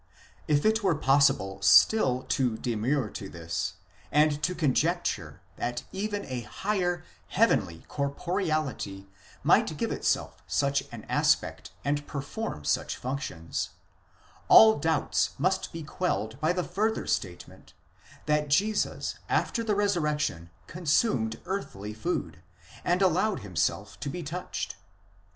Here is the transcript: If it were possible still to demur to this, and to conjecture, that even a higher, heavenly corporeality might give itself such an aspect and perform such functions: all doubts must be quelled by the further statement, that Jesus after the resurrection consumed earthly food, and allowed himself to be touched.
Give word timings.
If 0.47 0.65
it 0.65 0.81
were 0.81 0.95
possible 0.95 1.61
still 1.61 2.23
to 2.29 2.57
demur 2.57 3.11
to 3.11 3.29
this, 3.29 3.73
and 4.11 4.41
to 4.41 4.55
conjecture, 4.55 5.41
that 5.57 5.83
even 5.91 6.25
a 6.25 6.39
higher, 6.41 7.03
heavenly 7.27 7.85
corporeality 7.87 9.05
might 9.43 9.77
give 9.77 9.91
itself 9.91 10.41
such 10.47 10.81
an 10.91 11.03
aspect 11.03 11.69
and 11.85 12.07
perform 12.07 12.65
such 12.65 12.97
functions: 12.97 13.69
all 14.47 14.79
doubts 14.79 15.35
must 15.37 15.71
be 15.71 15.83
quelled 15.83 16.39
by 16.39 16.51
the 16.51 16.63
further 16.63 17.05
statement, 17.05 17.75
that 18.25 18.47
Jesus 18.47 19.19
after 19.29 19.63
the 19.63 19.75
resurrection 19.75 20.49
consumed 20.65 21.39
earthly 21.45 21.93
food, 21.93 22.41
and 22.83 23.03
allowed 23.03 23.41
himself 23.41 23.99
to 23.99 24.09
be 24.09 24.23
touched. 24.23 24.77